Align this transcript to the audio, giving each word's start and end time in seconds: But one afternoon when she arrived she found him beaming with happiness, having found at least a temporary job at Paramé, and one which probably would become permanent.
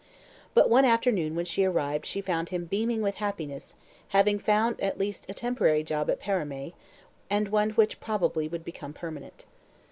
But 0.55 0.67
one 0.67 0.83
afternoon 0.83 1.35
when 1.35 1.45
she 1.45 1.63
arrived 1.63 2.07
she 2.07 2.21
found 2.21 2.49
him 2.49 2.65
beaming 2.65 3.03
with 3.03 3.17
happiness, 3.17 3.75
having 4.07 4.39
found 4.39 4.81
at 4.81 4.97
least 4.97 5.29
a 5.29 5.33
temporary 5.35 5.83
job 5.83 6.09
at 6.09 6.19
Paramé, 6.19 6.73
and 7.29 7.49
one 7.49 7.69
which 7.69 7.99
probably 7.99 8.47
would 8.47 8.65
become 8.65 8.93
permanent. 8.93 9.45